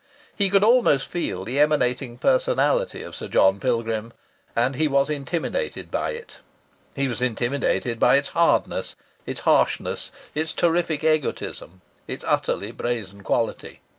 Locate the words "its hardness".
8.17-8.95